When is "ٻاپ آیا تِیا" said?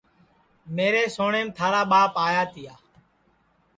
1.91-2.75